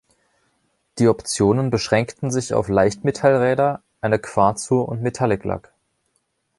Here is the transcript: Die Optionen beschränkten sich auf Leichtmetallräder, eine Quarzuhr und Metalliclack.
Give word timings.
Die 0.97 1.07
Optionen 1.07 1.69
beschränkten 1.69 2.31
sich 2.31 2.55
auf 2.55 2.69
Leichtmetallräder, 2.69 3.83
eine 4.01 4.17
Quarzuhr 4.17 4.89
und 4.89 5.03
Metalliclack. 5.03 5.71